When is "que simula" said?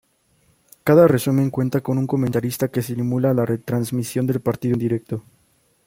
2.69-3.35